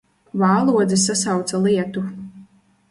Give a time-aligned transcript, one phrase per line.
[0.43, 2.09] Vālodze sasauca lietu.